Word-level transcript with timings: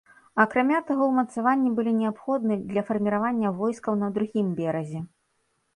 Акрамя 0.43 0.79
таго, 0.87 1.03
умацаванні 1.13 1.73
былі 1.81 1.93
неабходны 1.99 2.55
для 2.73 2.81
фарміравання 2.91 3.47
войскаў 3.61 3.93
на 4.05 4.15
другім 4.19 4.53
беразе. 4.61 4.99